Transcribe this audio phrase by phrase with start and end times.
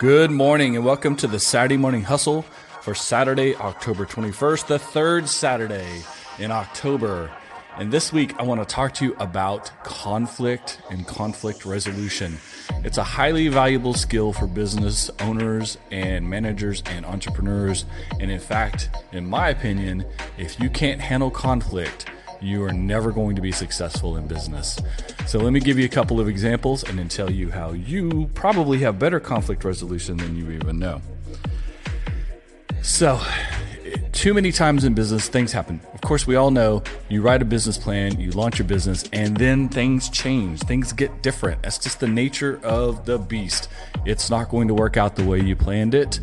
[0.00, 2.40] Good morning and welcome to the Saturday Morning Hustle
[2.80, 6.02] for Saturday, October 21st, the third Saturday
[6.38, 7.30] in October.
[7.76, 12.38] And this week, I want to talk to you about conflict and conflict resolution.
[12.82, 17.84] It's a highly valuable skill for business owners and managers and entrepreneurs.
[18.20, 20.06] And in fact, in my opinion,
[20.38, 22.06] if you can't handle conflict,
[22.40, 24.78] you are never going to be successful in business.
[25.26, 28.30] So, let me give you a couple of examples and then tell you how you
[28.34, 31.00] probably have better conflict resolution than you even know.
[32.82, 33.20] So,
[34.12, 35.80] too many times in business, things happen.
[35.94, 39.36] Of course, we all know you write a business plan, you launch your business, and
[39.36, 40.60] then things change.
[40.60, 41.62] Things get different.
[41.62, 43.68] That's just the nature of the beast.
[44.04, 46.20] It's not going to work out the way you planned it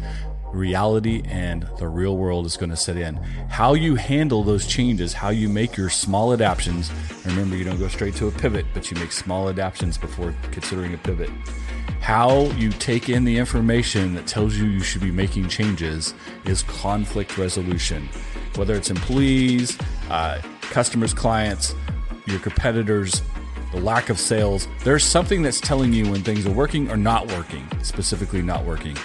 [0.57, 3.15] reality and the real world is going to set in.
[3.49, 6.91] How you handle those changes, how you make your small adaptations.
[7.25, 10.93] Remember, you don't go straight to a pivot, but you make small adaptations before considering
[10.93, 11.29] a pivot.
[12.01, 16.13] How you take in the information that tells you you should be making changes
[16.45, 18.07] is conflict resolution.
[18.55, 19.77] Whether it's employees,
[20.09, 21.75] uh, customers, clients,
[22.25, 23.21] your competitors,
[23.71, 27.27] the lack of sales, there's something that's telling you when things are working or not
[27.33, 28.95] working, specifically not working.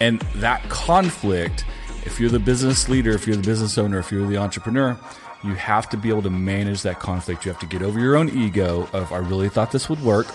[0.00, 1.64] And that conflict,
[2.04, 4.98] if you're the business leader, if you're the business owner, if you're the entrepreneur,
[5.44, 7.44] you have to be able to manage that conflict.
[7.44, 10.26] You have to get over your own ego of, I really thought this would work.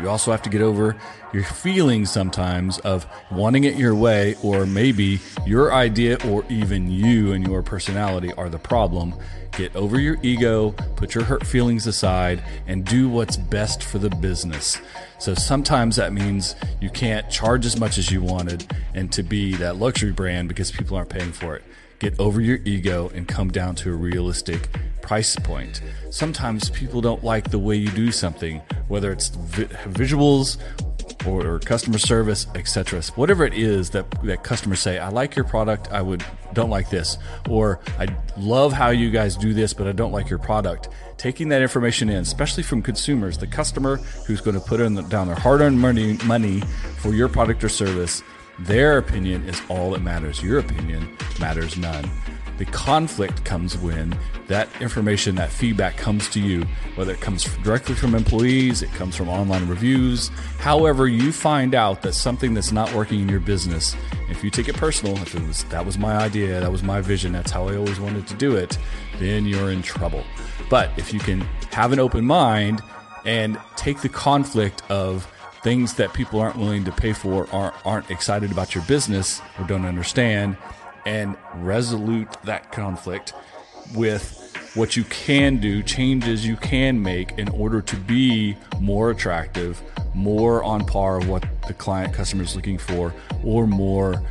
[0.00, 0.96] You also have to get over
[1.32, 7.32] your feelings sometimes of wanting it your way, or maybe your idea or even you
[7.32, 9.14] and your personality are the problem.
[9.52, 14.10] Get over your ego, put your hurt feelings aside, and do what's best for the
[14.10, 14.80] business.
[15.18, 19.56] So sometimes that means you can't charge as much as you wanted and to be
[19.56, 21.64] that luxury brand because people aren't paying for it.
[21.98, 24.68] Get over your ego and come down to a realistic
[25.06, 25.82] price point.
[26.10, 30.58] Sometimes people don't like the way you do something, whether it's vi- visuals
[31.24, 33.00] or, or, customer service, etc.
[33.14, 36.90] Whatever it is that that customers say, I like your product, I would don't like
[36.90, 37.18] this,
[37.48, 40.88] or I love how you guys do this, but I don't like your product.
[41.16, 43.96] Taking that information in, especially from consumers, the customer
[44.26, 46.62] who's going to put in the, down their hard-earned money money
[46.98, 48.22] for your product or service,
[48.58, 50.42] their opinion is all that matters.
[50.42, 52.10] Your opinion matters none.
[52.58, 54.16] The conflict comes when
[54.48, 56.62] that information, that feedback comes to you,
[56.94, 60.28] whether it comes directly from employees, it comes from online reviews.
[60.58, 63.94] However, you find out that something that's not working in your business,
[64.30, 67.00] if you take it personal, if it was that was my idea, that was my
[67.00, 68.78] vision, that's how I always wanted to do it,
[69.18, 70.24] then you're in trouble.
[70.70, 71.40] But if you can
[71.72, 72.80] have an open mind
[73.26, 75.30] and take the conflict of
[75.62, 79.66] things that people aren't willing to pay for, aren't, aren't excited about your business, or
[79.66, 80.56] don't understand,
[81.06, 83.32] and resolute that conflict
[83.94, 84.42] with
[84.74, 89.80] what you can do, changes you can make in order to be more attractive,
[90.14, 94.22] more on par of what the client customer is looking for, or more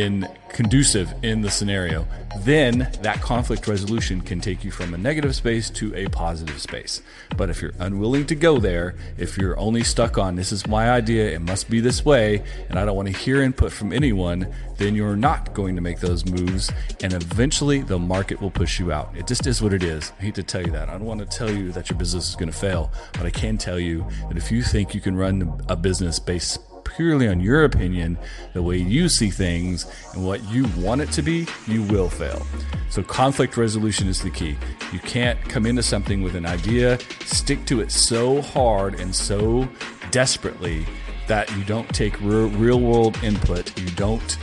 [0.00, 2.06] in conducive in the scenario,
[2.40, 7.02] then that conflict resolution can take you from a negative space to a positive space.
[7.36, 10.90] But if you're unwilling to go there, if you're only stuck on this is my
[10.90, 14.52] idea, it must be this way, and I don't want to hear input from anyone,
[14.76, 16.70] then you're not going to make those moves,
[17.02, 19.14] and eventually the market will push you out.
[19.16, 20.12] It just is what it is.
[20.18, 20.88] I hate to tell you that.
[20.88, 23.30] I don't want to tell you that your business is going to fail, but I
[23.30, 27.40] can tell you that if you think you can run a business based purely on
[27.40, 28.18] your opinion,
[28.52, 32.44] the way you see things, and what you want it to be, you will fail.
[32.90, 34.56] So, conflict resolution is the key.
[34.92, 39.68] You can't come into something with an idea, stick to it so hard and so
[40.10, 40.86] desperately
[41.28, 44.38] that you don't take real world input, you don't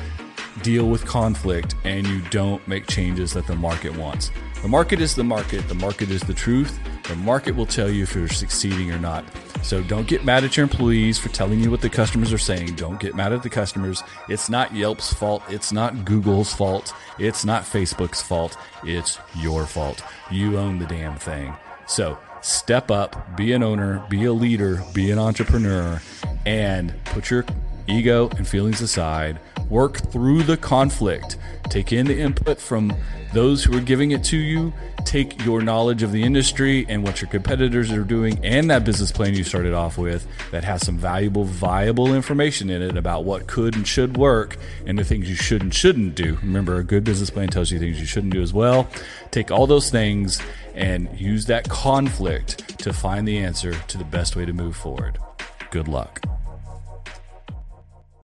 [0.63, 4.31] deal with conflict, and you don't make changes that the market wants.
[4.61, 6.79] The market is the market, the market is the truth.
[7.07, 9.23] The market will tell you if you're succeeding or not.
[9.63, 12.75] So don't get mad at your employees for telling you what the customers are saying.
[12.75, 14.03] Don't get mad at the customers.
[14.27, 15.43] It's not Yelp's fault.
[15.49, 16.93] It's not Google's fault.
[17.19, 18.57] It's not Facebook's fault.
[18.83, 20.01] It's your fault.
[20.31, 21.55] You own the damn thing.
[21.87, 26.01] So step up, be an owner, be a leader, be an entrepreneur,
[26.45, 27.45] and put your
[27.87, 29.39] ego and feelings aside.
[29.69, 31.37] Work through the conflict.
[31.69, 32.93] Take in the input from
[33.33, 34.73] those who are giving it to you.
[35.05, 39.11] Take your knowledge of the industry and what your competitors are doing and that business
[39.11, 43.47] plan you started off with that has some valuable, viable information in it about what
[43.47, 46.37] could and should work and the things you should and shouldn't do.
[46.41, 48.87] Remember, a good business plan tells you things you shouldn't do as well.
[49.31, 50.41] Take all those things
[50.73, 55.17] and use that conflict to find the answer to the best way to move forward.
[55.69, 56.38] Good luck.